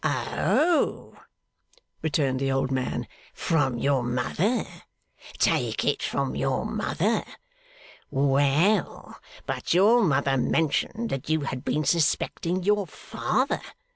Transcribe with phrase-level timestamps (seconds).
[0.03, 1.15] 'Oh!'
[2.01, 3.07] returned the old man.
[3.35, 4.65] 'From your mother?
[5.37, 7.23] Take it from your mother?
[8.09, 9.19] Well!
[9.45, 13.61] But your mother mentioned that you had been suspecting your father.